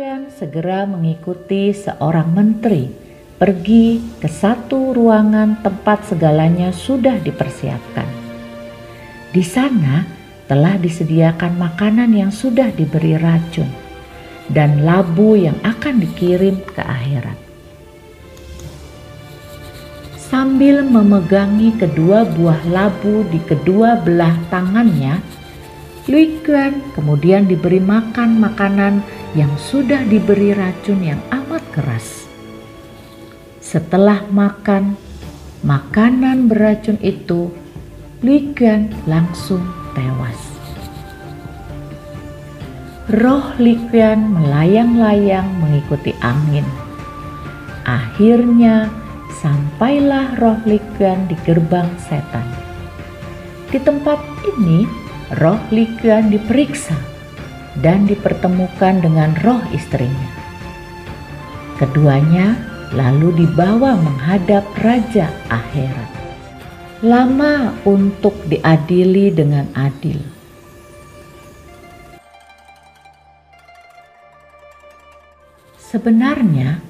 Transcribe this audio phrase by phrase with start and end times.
[0.00, 2.88] Qian segera mengikuti seorang menteri
[3.36, 8.08] pergi ke satu ruangan tempat segalanya sudah dipersiapkan.
[9.28, 10.08] Di sana
[10.48, 13.68] telah disediakan makanan yang sudah diberi racun
[14.48, 17.36] dan labu yang akan dikirim ke akhirat.
[20.16, 25.20] Sambil memegangi kedua buah labu di kedua belah tangannya,
[26.08, 32.26] Lui Quan kemudian diberi makan makanan yang sudah diberi racun yang amat keras.
[33.62, 34.98] Setelah makan
[35.62, 37.54] makanan beracun itu,
[38.20, 39.62] Ligan langsung
[39.94, 40.36] tewas.
[43.10, 46.66] Roh Ligan melayang-layang mengikuti angin.
[47.86, 48.90] Akhirnya
[49.40, 52.46] sampailah roh Ligan di gerbang setan.
[53.70, 54.18] Di tempat
[54.58, 54.86] ini,
[55.38, 57.09] roh Ligan diperiksa
[57.80, 60.30] dan dipertemukan dengan roh istrinya.
[61.80, 62.56] Keduanya
[62.92, 66.10] lalu dibawa menghadap raja akhirat.
[67.00, 70.20] Lama untuk diadili dengan adil.
[75.80, 76.84] Sebenarnya,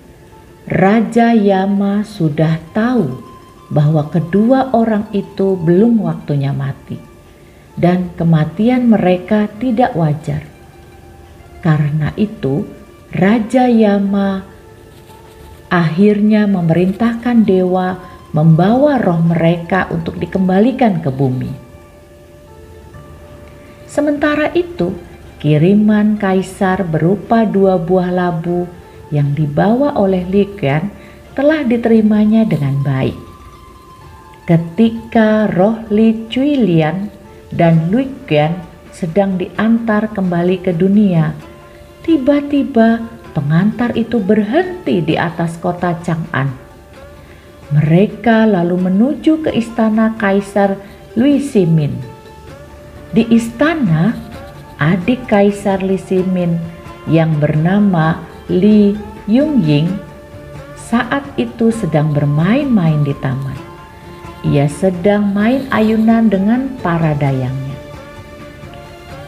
[0.67, 3.23] Raja Yama sudah tahu
[3.71, 6.99] bahwa kedua orang itu belum waktunya mati,
[7.79, 10.50] dan kematian mereka tidak wajar.
[11.61, 12.65] Karena itu,
[13.12, 14.44] Raja Yama
[15.71, 18.00] akhirnya memerintahkan dewa
[18.34, 21.53] membawa roh mereka untuk dikembalikan ke bumi.
[23.91, 24.94] Sementara itu,
[25.43, 28.70] kiriman kaisar berupa dua buah labu
[29.10, 30.94] yang dibawa oleh Ligan
[31.34, 33.19] telah diterimanya dengan baik.
[34.47, 37.10] Ketika roh Li Chuilian
[37.50, 41.33] dan Ligan sedang diantar kembali ke dunia,
[42.01, 43.05] Tiba-tiba
[43.37, 46.49] pengantar itu berhenti di atas kota Chang'an.
[47.71, 50.81] Mereka lalu menuju ke istana Kaisar
[51.15, 51.93] Lui Simin.
[53.12, 54.17] Di istana,
[54.81, 56.56] adik Kaisar Li Simin
[57.05, 58.19] yang bernama
[58.49, 58.97] Li
[59.31, 59.93] Yungying
[60.75, 63.55] saat itu sedang bermain-main di taman.
[64.43, 67.69] Ia sedang main ayunan dengan para dayangnya.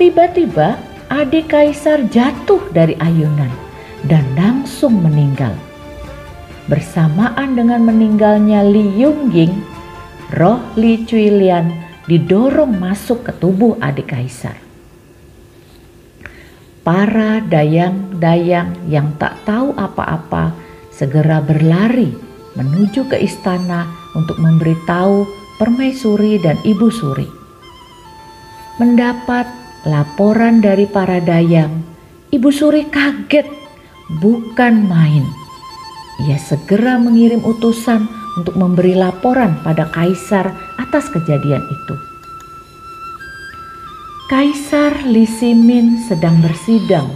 [0.01, 0.81] Tiba-tiba
[1.13, 3.53] adik kaisar jatuh dari ayunan
[4.09, 5.53] dan langsung meninggal.
[6.65, 9.53] Bersamaan dengan meninggalnya Li Yungying,
[10.33, 11.69] roh Li Chuilian
[12.09, 14.57] didorong masuk ke tubuh adik kaisar.
[16.83, 20.57] Para dayang-dayang yang tak tahu apa-apa
[20.91, 22.11] segera berlari
[22.59, 23.87] menuju ke istana
[24.19, 25.29] untuk memberitahu
[25.63, 27.29] permaisuri dan ibu suri.
[28.83, 31.83] Mendapat laporan dari para dayang,
[32.31, 33.47] Ibu Suri kaget,
[34.23, 35.27] bukan main.
[36.29, 38.07] Ia segera mengirim utusan
[38.39, 41.95] untuk memberi laporan pada kaisar atas kejadian itu.
[44.31, 47.13] Kaisar Li Simin sedang bersidang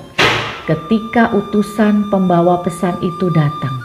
[0.68, 3.76] ketika utusan pembawa pesan itu datang.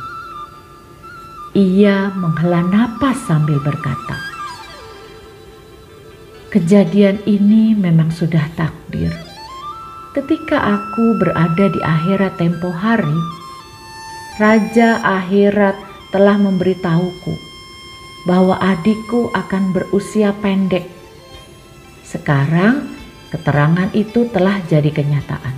[1.55, 4.30] Ia menghela napas sambil berkata,
[6.51, 9.15] Kejadian ini memang sudah takdir.
[10.11, 13.15] Ketika aku berada di akhirat tempo hari,
[14.35, 15.79] Raja akhirat
[16.11, 17.33] telah memberitahuku
[18.27, 20.91] bahwa adikku akan berusia pendek.
[22.03, 22.83] Sekarang
[23.31, 25.55] keterangan itu telah jadi kenyataan.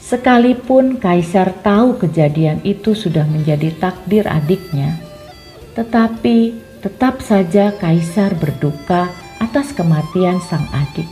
[0.00, 4.96] Sekalipun kaisar tahu kejadian itu sudah menjadi takdir adiknya,
[5.76, 9.10] tetapi tetap saja kaisar berduka
[9.42, 11.06] atas kematian sang adik.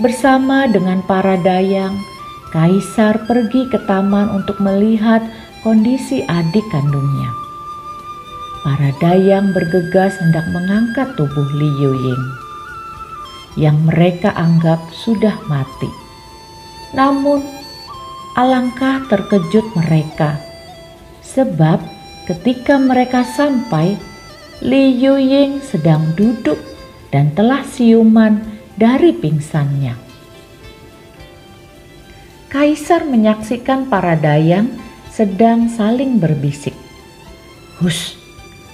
[0.00, 1.94] Bersama dengan para dayang,
[2.50, 5.20] kaisar pergi ke taman untuk melihat
[5.62, 7.30] kondisi adik kandungnya.
[8.64, 12.24] Para dayang bergegas hendak mengangkat tubuh Li Yuying
[13.60, 15.86] yang mereka anggap sudah mati.
[16.96, 17.44] Namun,
[18.34, 20.40] alangkah terkejut mereka
[21.22, 21.78] sebab
[22.26, 23.94] ketika mereka sampai
[24.62, 26.60] Li Yuying sedang duduk
[27.10, 28.38] dan telah siuman
[28.78, 29.98] dari pingsannya.
[32.46, 34.70] Kaisar menyaksikan para dayang
[35.10, 36.74] sedang saling berbisik.
[37.82, 38.14] Hus,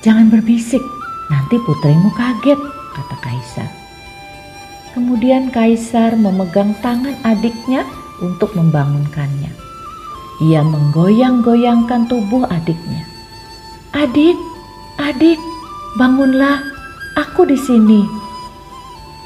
[0.04, 0.84] jangan berbisik,
[1.32, 2.60] nanti putrimu kaget,
[2.92, 3.70] kata Kaisar.
[4.92, 7.88] Kemudian Kaisar memegang tangan adiknya
[8.20, 9.48] untuk membangunkannya.
[10.44, 13.04] Ia menggoyang-goyangkan tubuh adiknya.
[13.96, 14.36] Adik,
[15.00, 15.40] adik,
[15.98, 16.62] bangunlah,
[17.18, 18.06] aku di sini.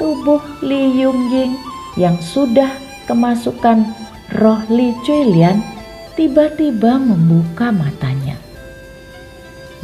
[0.01, 1.55] Tubuh Li Yungying
[2.01, 2.71] yang sudah
[3.07, 3.85] kemasukan
[4.41, 5.63] roh Li Chuilian
[6.19, 8.39] tiba-tiba membuka matanya.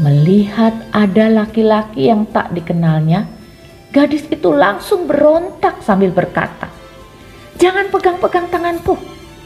[0.01, 3.29] Melihat ada laki-laki yang tak dikenalnya,
[3.93, 6.73] gadis itu langsung berontak sambil berkata,
[7.61, 8.97] Jangan pegang-pegang tanganku,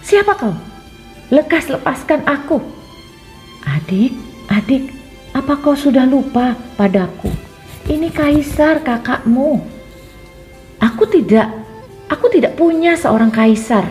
[0.07, 0.55] siapa kau?
[1.35, 2.63] Lekas lepaskan aku.
[3.67, 4.15] Adik,
[4.47, 4.95] adik,
[5.35, 7.29] apa kau sudah lupa padaku?
[7.91, 9.61] Ini kaisar kakakmu.
[10.81, 11.51] Aku tidak,
[12.09, 13.85] aku tidak punya seorang kaisar.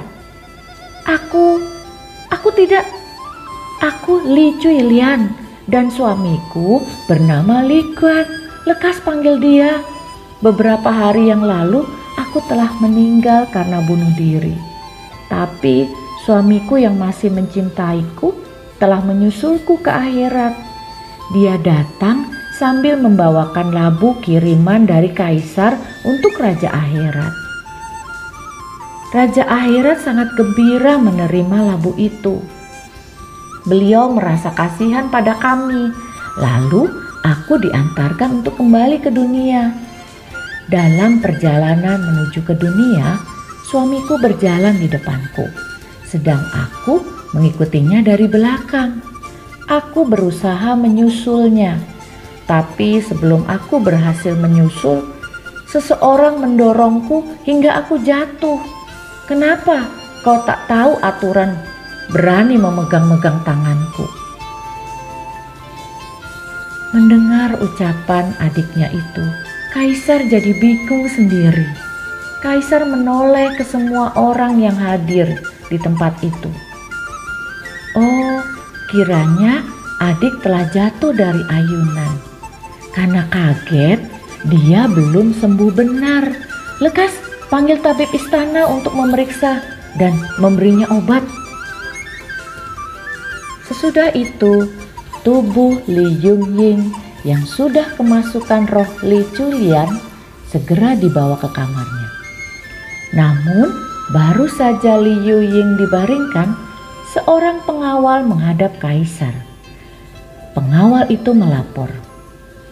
[1.04, 1.62] Aku,
[2.32, 2.88] aku tidak,
[3.84, 5.36] aku Li Lian
[5.68, 8.26] dan suamiku bernama Li Guan.
[8.64, 9.84] Lekas panggil dia.
[10.40, 11.84] Beberapa hari yang lalu
[12.16, 14.56] aku telah meninggal karena bunuh diri.
[15.28, 18.32] Tapi Suamiku yang masih mencintaiku
[18.80, 20.56] telah menyusulku ke akhirat.
[21.32, 22.28] Dia datang
[22.60, 27.32] sambil membawakan labu kiriman dari kaisar untuk raja akhirat.
[29.16, 32.44] Raja akhirat sangat gembira menerima labu itu.
[33.64, 35.96] Beliau merasa kasihan pada kami,
[36.36, 36.92] lalu
[37.24, 39.72] aku diantarkan untuk kembali ke dunia.
[40.68, 43.22] Dalam perjalanan menuju ke dunia,
[43.70, 45.48] suamiku berjalan di depanku
[46.14, 47.02] sedang aku
[47.34, 49.13] mengikutinya dari belakang.
[49.72, 51.80] Aku berusaha menyusulnya,
[52.44, 55.08] tapi sebelum aku berhasil menyusul,
[55.72, 58.60] seseorang mendorongku hingga aku jatuh.
[59.24, 59.88] Kenapa
[60.22, 61.56] kau tak tahu aturan
[62.12, 64.04] berani memegang-megang tanganku?
[66.92, 69.26] Mendengar ucapan adiknya itu,
[69.74, 71.66] Kaisar jadi bingung sendiri.
[72.46, 75.26] Kaisar menoleh ke semua orang yang hadir
[75.66, 76.52] di tempat itu.
[77.98, 78.38] Oh,
[78.94, 79.66] kiranya
[79.98, 82.14] adik telah jatuh dari ayunan.
[82.94, 83.98] Karena kaget,
[84.46, 86.30] dia belum sembuh benar.
[86.78, 87.18] Lekas
[87.50, 89.66] panggil tabib istana untuk memeriksa
[89.98, 91.26] dan memberinya obat.
[93.66, 94.70] Sesudah itu,
[95.26, 96.94] tubuh Li Yungying
[97.26, 99.90] yang sudah kemasukan roh Li Chulian
[100.46, 102.10] segera dibawa ke kamarnya.
[103.18, 106.52] Namun, Baru saja Li Yuying dibaringkan,
[107.14, 109.34] seorang pengawal menghadap kaisar.
[110.58, 111.90] Pengawal itu melapor,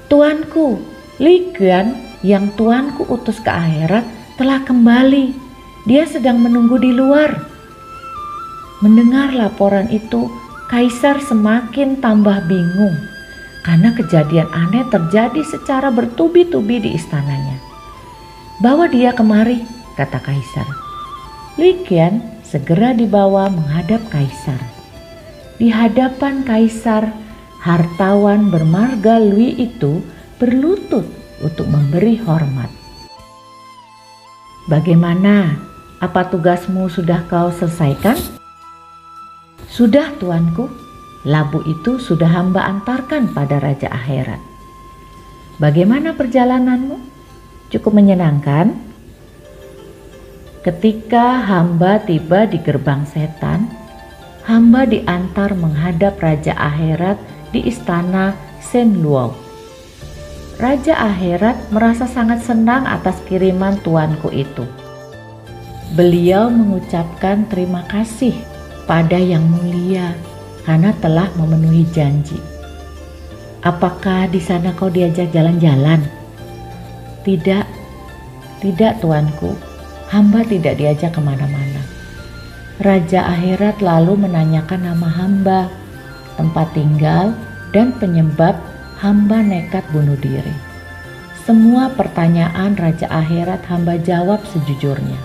[0.09, 0.81] Tuanku,
[1.21, 4.05] Li Guan yang tuanku utus ke akhirat
[4.37, 5.33] telah kembali.
[5.89, 7.49] Dia sedang menunggu di luar.
[8.85, 10.29] Mendengar laporan itu,
[10.69, 12.97] kaisar semakin tambah bingung
[13.61, 17.61] karena kejadian aneh terjadi secara bertubi-tubi di istananya.
[18.61, 19.61] Bawa dia kemari,
[19.97, 20.65] kata kaisar.
[21.61, 24.59] Likian segera dibawa menghadap kaisar.
[25.55, 27.15] Di hadapan kaisar,
[27.63, 30.03] hartawan bermarga Lui itu
[30.35, 31.07] berlutut
[31.39, 32.67] untuk memberi hormat.
[34.67, 35.55] Bagaimana?
[36.03, 38.19] Apa tugasmu sudah kau selesaikan?
[39.71, 40.67] Sudah tuanku,
[41.23, 44.41] labu itu sudah hamba antarkan pada Raja Akhirat.
[45.61, 46.97] Bagaimana perjalananmu?
[47.69, 48.90] Cukup menyenangkan?
[50.61, 53.65] Ketika hamba tiba di gerbang setan,
[54.45, 57.17] hamba diantar menghadap Raja Akhirat
[57.49, 59.33] di istana Sen Luo.
[60.61, 64.61] Raja Akhirat merasa sangat senang atas kiriman tuanku itu.
[65.97, 68.37] Beliau mengucapkan terima kasih
[68.85, 70.13] pada Yang Mulia
[70.61, 72.37] karena telah memenuhi janji.
[73.65, 76.05] Apakah di sana kau diajak jalan-jalan?
[77.25, 77.65] Tidak,
[78.61, 79.70] tidak tuanku
[80.11, 81.81] hamba tidak diajak ke mana-mana.
[82.83, 85.59] Raja akhirat lalu menanyakan nama hamba,
[86.35, 87.31] tempat tinggal,
[87.71, 88.59] dan penyebab
[88.99, 90.51] hamba nekat bunuh diri.
[91.47, 95.17] Semua pertanyaan Raja akhirat hamba jawab sejujurnya.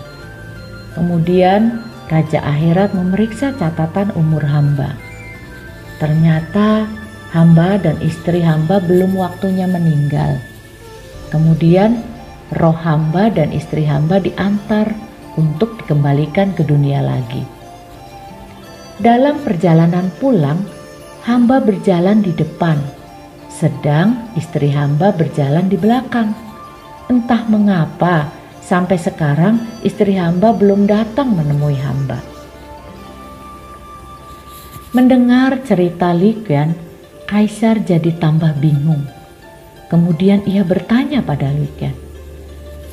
[0.94, 4.94] Kemudian Raja akhirat memeriksa catatan umur hamba.
[5.98, 6.86] Ternyata
[7.34, 10.38] hamba dan istri hamba belum waktunya meninggal.
[11.28, 12.15] Kemudian
[12.54, 14.94] roh hamba dan istri hamba diantar
[15.34, 17.42] untuk dikembalikan ke dunia lagi.
[18.96, 20.62] Dalam perjalanan pulang,
[21.26, 22.80] hamba berjalan di depan,
[23.52, 26.32] sedang istri hamba berjalan di belakang.
[27.06, 28.32] Entah mengapa
[28.64, 32.18] sampai sekarang istri hamba belum datang menemui hamba.
[34.96, 36.72] Mendengar cerita Li Qian,
[37.28, 39.02] Kaisar jadi tambah bingung.
[39.92, 41.94] Kemudian ia bertanya pada Li Qian,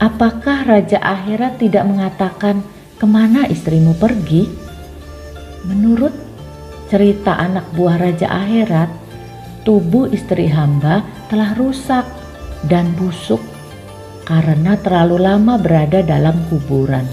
[0.04, 2.60] apakah Raja Akhirat tidak mengatakan
[3.00, 4.52] ke mana istrimu pergi?
[5.64, 6.12] Menurut
[6.92, 8.92] cerita anak buah Raja Akhirat,
[9.64, 12.04] tubuh istri hamba telah rusak
[12.68, 13.40] dan busuk
[14.28, 17.08] karena terlalu lama berada dalam kuburan.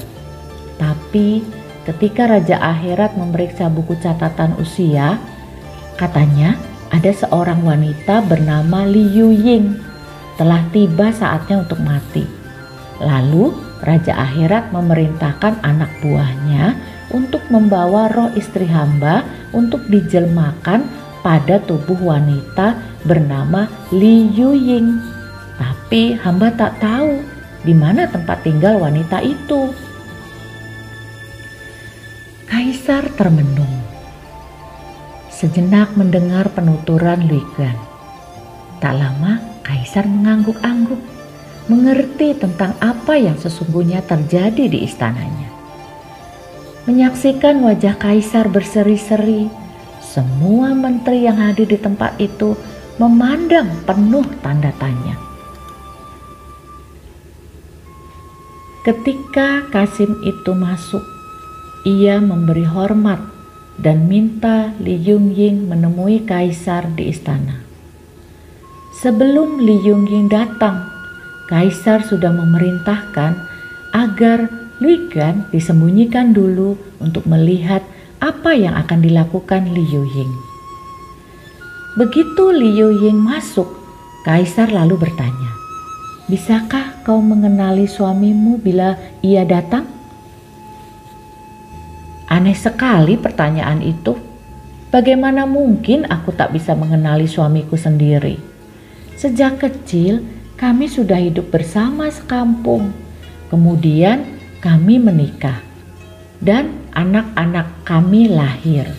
[0.75, 1.47] Tapi
[1.87, 5.15] ketika Raja Akhirat memeriksa buku catatan usia,
[5.95, 6.59] katanya
[6.91, 9.79] ada seorang wanita bernama Li Yuying
[10.35, 12.40] telah tiba saatnya untuk mati.
[13.01, 16.77] Lalu Raja Akhirat memerintahkan anak buahnya
[17.11, 19.25] untuk membawa roh istri hamba
[19.57, 20.85] untuk dijelmakan
[21.25, 22.77] pada tubuh wanita
[23.09, 25.01] bernama Li Yuying.
[25.57, 27.25] Tapi hamba tak tahu
[27.65, 29.73] di mana tempat tinggal wanita itu.
[32.49, 33.81] Kaisar termenung.
[35.33, 37.77] Sejenak mendengar penuturan Luigan.
[38.81, 40.99] Tak lama Kaisar mengangguk-angguk,
[41.71, 45.47] mengerti tentang apa yang sesungguhnya terjadi di istananya.
[46.91, 49.47] Menyaksikan wajah kaisar berseri-seri,
[50.03, 52.59] semua menteri yang hadir di tempat itu
[52.99, 55.15] memandang penuh tanda tanya.
[58.83, 61.05] Ketika Kasim itu masuk,
[61.87, 63.23] ia memberi hormat
[63.79, 67.63] dan minta Li Yungying menemui kaisar di istana.
[68.99, 70.90] Sebelum Li Yungying datang,
[71.51, 73.37] kaisar sudah memerintahkan
[73.91, 74.47] agar
[74.81, 77.85] Lui Gan disembunyikan dulu untuk melihat
[78.23, 80.33] apa yang akan dilakukan Li Yuying.
[82.01, 83.81] Begitu Li Yuying masuk,
[84.21, 85.49] Kaisar lalu bertanya,
[86.29, 89.89] Bisakah kau mengenali suamimu bila ia datang?
[92.29, 94.15] Aneh sekali pertanyaan itu.
[94.93, 98.37] Bagaimana mungkin aku tak bisa mengenali suamiku sendiri?
[99.17, 100.21] Sejak kecil
[100.61, 102.93] kami sudah hidup bersama sekampung.
[103.49, 104.29] Kemudian
[104.61, 105.65] kami menikah
[106.37, 108.93] dan anak-anak kami lahir.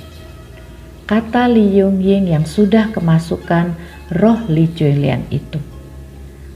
[1.05, 3.77] Kata Li Yongying yang sudah kemasukan
[4.17, 5.61] roh Li Julian itu.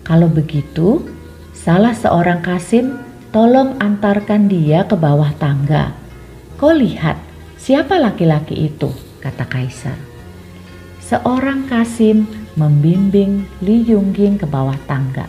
[0.02, 1.06] Kalau begitu,
[1.54, 2.98] salah seorang Kasim
[3.30, 5.94] tolong antarkan dia ke bawah tangga.
[6.58, 7.22] Kau lihat
[7.62, 8.90] siapa laki-laki itu,
[9.22, 9.98] kata Kaisar.
[11.06, 15.28] Seorang Kasim membimbing Li Yongying ke bawah tangga.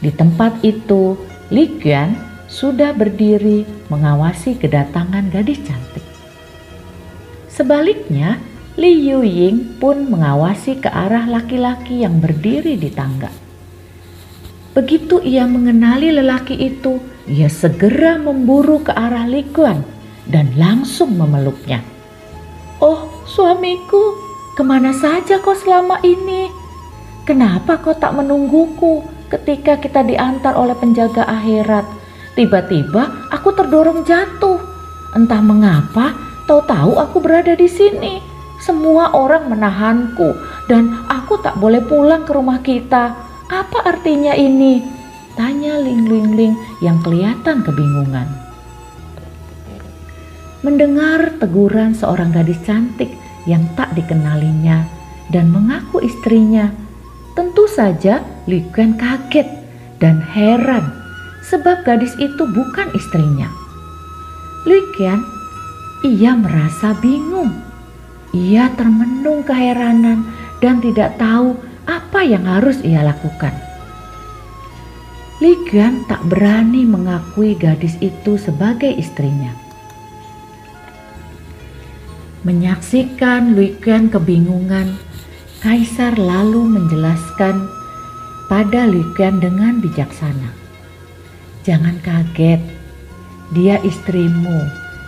[0.00, 1.16] Di tempat itu,
[1.52, 2.16] Li Qian
[2.48, 6.04] sudah berdiri mengawasi kedatangan gadis cantik.
[7.50, 8.40] Sebaliknya,
[8.80, 13.28] Li Yuying pun mengawasi ke arah laki-laki yang berdiri di tangga.
[14.72, 19.82] Begitu ia mengenali lelaki itu, ia segera memburu ke arah Li Kuan
[20.30, 21.82] dan langsung memeluknya.
[22.80, 24.29] Oh, suamiku,
[24.60, 26.52] ke mana saja kau selama ini?
[27.24, 29.00] Kenapa kau tak menungguku
[29.32, 31.88] ketika kita diantar oleh penjaga akhirat?
[32.36, 34.60] Tiba-tiba aku terdorong jatuh.
[35.16, 36.12] Entah mengapa,
[36.44, 38.20] tahu-tahu aku berada di sini.
[38.60, 40.36] Semua orang menahanku
[40.68, 43.16] dan aku tak boleh pulang ke rumah kita.
[43.48, 44.84] Apa artinya ini?
[45.40, 48.28] Tanya Ling Ling Ling yang kelihatan kebingungan.
[50.60, 54.84] Mendengar teguran seorang gadis cantik yang tak dikenalinya
[55.30, 56.74] dan mengaku istrinya,
[57.38, 58.20] tentu saja
[58.50, 59.46] Li kaget
[60.02, 60.90] dan heran
[61.46, 63.48] sebab gadis itu bukan istrinya.
[64.66, 65.22] Likian,
[66.04, 67.52] ia merasa bingung.
[68.30, 70.22] Ia termenung keheranan
[70.62, 73.50] dan tidak tahu apa yang harus ia lakukan.
[75.40, 79.59] Likian tak berani mengakui gadis itu sebagai istrinya.
[82.40, 84.96] Menyaksikan Likian kebingungan,
[85.60, 87.68] Kaisar lalu menjelaskan
[88.48, 90.48] pada Likian dengan bijaksana.
[91.68, 92.64] Jangan kaget,
[93.52, 94.56] dia istrimu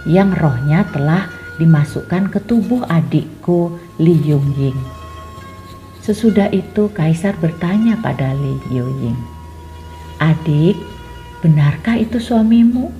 [0.05, 4.77] yang rohnya telah dimasukkan ke tubuh adikku Li Yongying.
[6.05, 9.17] Sesudah itu kaisar bertanya pada Li Yongying,
[10.21, 10.77] "Adik,
[11.41, 12.93] benarkah itu suamimu?"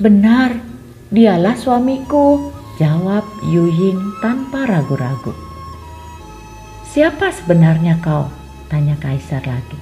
[0.00, 0.64] "Benar,
[1.12, 5.34] dialah suamiku," jawab Yuying tanpa ragu-ragu.
[6.86, 8.30] "Siapa sebenarnya kau?"
[8.68, 9.78] tanya kaisar lagi.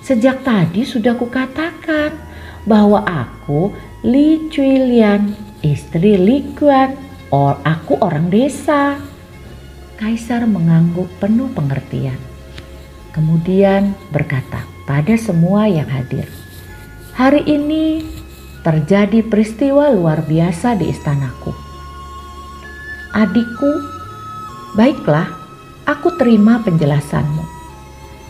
[0.00, 2.16] Sejak tadi sudah kukatakan
[2.64, 6.96] bahwa aku Li Lian, istri Li Kuan,
[7.28, 8.96] or aku orang desa.
[9.98, 12.16] Kaisar mengangguk penuh pengertian.
[13.12, 16.30] Kemudian berkata pada semua yang hadir,
[17.18, 18.06] "Hari ini
[18.62, 21.67] terjadi peristiwa luar biasa di istanaku.
[23.18, 23.82] Adikku,
[24.78, 25.26] baiklah,
[25.90, 27.42] aku terima penjelasanmu.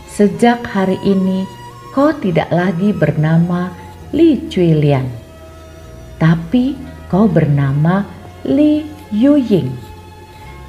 [0.09, 1.45] Sejak hari ini,
[1.92, 3.68] kau tidak lagi bernama
[4.16, 5.04] Li Lian,
[6.16, 6.73] tapi
[7.12, 8.09] kau bernama
[8.49, 9.68] Li Yuying,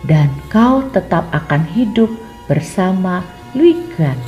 [0.04, 2.12] dan kau tetap akan hidup
[2.52, 3.24] bersama
[3.56, 4.20] Lui Guan.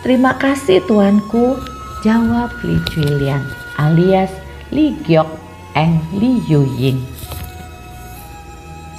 [0.00, 1.60] Terima kasih tuanku,
[2.00, 2.80] jawab Li
[3.20, 3.44] Lian
[3.76, 4.32] alias
[4.72, 5.28] Li Giok
[5.76, 7.19] Eng Li Yuying.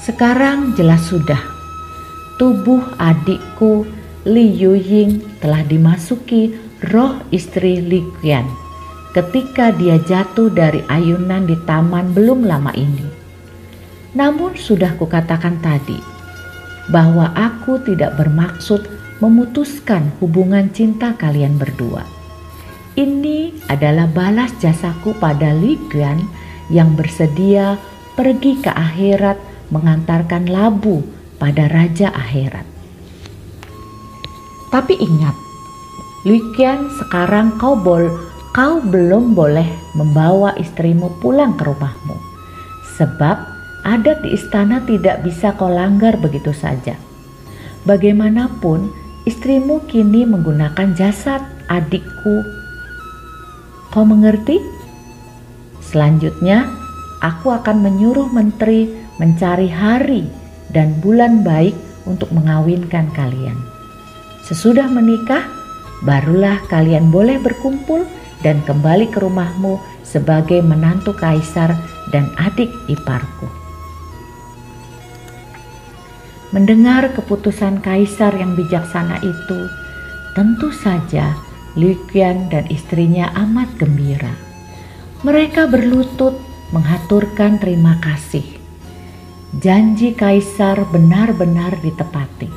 [0.01, 1.38] Sekarang jelas sudah,
[2.41, 3.86] tubuh adikku
[4.25, 6.58] Li Yuying telah dimasuki
[6.89, 8.50] roh istri Li Qian
[9.13, 13.05] ketika dia jatuh dari ayunan di taman belum lama ini.
[14.17, 16.01] Namun sudah kukatakan tadi
[16.89, 18.81] bahwa aku tidak bermaksud
[19.22, 22.01] memutuskan hubungan cinta kalian berdua.
[22.98, 26.25] Ini adalah balas jasaku pada Li Qian
[26.74, 27.77] yang bersedia
[28.17, 31.01] pergi ke akhirat mengantarkan labu
[31.42, 32.68] pada raja akhirat.
[34.72, 35.36] Tapi ingat,
[36.22, 38.08] Luikian sekarang kau bol,
[38.54, 39.66] kau belum boleh
[39.98, 42.16] membawa istrimu pulang ke rumahmu.
[42.96, 43.38] Sebab
[43.82, 46.94] adat di istana tidak bisa kau langgar begitu saja.
[47.90, 48.94] Bagaimanapun,
[49.25, 52.46] istrimu kini menggunakan jasad adikku.
[53.90, 54.62] Kau mengerti?
[55.82, 56.70] Selanjutnya,
[57.20, 60.25] aku akan menyuruh menteri mencari hari
[60.74, 61.78] dan bulan baik
[62.10, 63.54] untuk mengawinkan kalian.
[64.42, 65.46] Sesudah menikah,
[66.01, 68.01] barulah kalian boleh berkumpul
[68.42, 71.78] dan kembali ke rumahmu sebagai menantu kaisar
[72.10, 73.46] dan adik iparku.
[76.51, 79.60] Mendengar keputusan kaisar yang bijaksana itu,
[80.36, 81.32] tentu saja
[81.80, 84.36] Liu Qian dan istrinya amat gembira.
[85.24, 86.36] Mereka berlutut
[86.75, 88.61] menghaturkan terima kasih.
[89.51, 92.48] Janji kaisar benar-benar ditepati.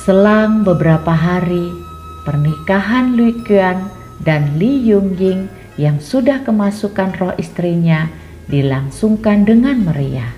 [0.00, 1.76] Selang beberapa hari,
[2.24, 3.92] pernikahan Lui Qian
[4.24, 8.08] dan Li Yungying yang sudah kemasukan roh istrinya
[8.48, 10.32] dilangsungkan dengan meriah.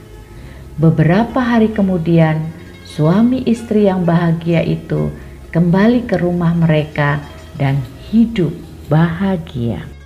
[0.83, 2.51] Beberapa hari kemudian,
[2.91, 5.15] suami istri yang bahagia itu
[5.55, 7.23] kembali ke rumah mereka
[7.55, 7.79] dan
[8.11, 8.51] hidup
[8.91, 10.00] bahagia.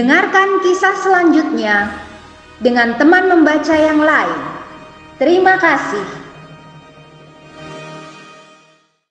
[0.00, 1.92] Dengarkan kisah selanjutnya
[2.56, 4.40] dengan teman membaca yang lain.
[5.20, 6.19] Terima kasih.